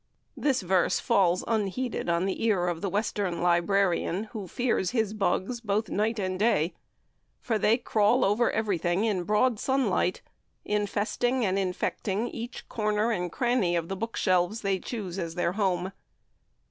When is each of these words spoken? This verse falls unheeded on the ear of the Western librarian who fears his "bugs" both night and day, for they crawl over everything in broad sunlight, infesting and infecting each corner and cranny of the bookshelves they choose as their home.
This 0.35 0.61
verse 0.63 0.99
falls 0.99 1.43
unheeded 1.47 2.09
on 2.09 2.25
the 2.25 2.43
ear 2.43 2.65
of 2.65 2.81
the 2.81 2.89
Western 2.89 3.39
librarian 3.39 4.23
who 4.31 4.47
fears 4.47 4.89
his 4.89 5.13
"bugs" 5.13 5.61
both 5.61 5.89
night 5.89 6.17
and 6.17 6.39
day, 6.39 6.73
for 7.39 7.59
they 7.59 7.77
crawl 7.77 8.25
over 8.25 8.49
everything 8.49 9.05
in 9.05 9.21
broad 9.25 9.59
sunlight, 9.59 10.23
infesting 10.65 11.45
and 11.45 11.59
infecting 11.59 12.29
each 12.29 12.67
corner 12.67 13.11
and 13.11 13.31
cranny 13.31 13.75
of 13.75 13.89
the 13.89 13.95
bookshelves 13.95 14.61
they 14.61 14.79
choose 14.79 15.19
as 15.19 15.35
their 15.35 15.51
home. 15.51 15.91